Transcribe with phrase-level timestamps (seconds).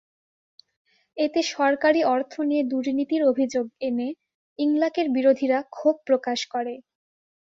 [1.17, 4.07] এতে সরকারি অর্থ নিয়ে দুর্নীতির অভিযোগ এনে
[4.59, 6.73] ইংলাকের বিরোধীরা ক্ষোভ প্রকাশ করে।